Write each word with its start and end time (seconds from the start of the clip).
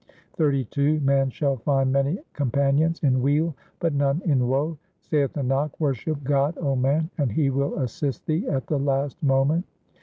XXXII 0.39 0.97
Man 1.01 1.29
shall 1.29 1.57
find 1.57 1.91
many 1.93 2.17
companions 2.33 2.99
in 3.03 3.21
weal, 3.21 3.53
but 3.79 3.93
none 3.93 4.19
in 4.25 4.47
woe; 4.47 4.79
Saith 5.03 5.33
Nanak, 5.33 5.73
worship 5.77 6.23
God, 6.23 6.55
0 6.55 6.75
man, 6.77 7.11
and 7.19 7.31
He 7.31 7.51
will 7.51 7.77
assist 7.77 8.25
thee 8.25 8.47
at 8.49 8.65
the 8.65 8.79
last 8.79 9.21
moment. 9.21 9.63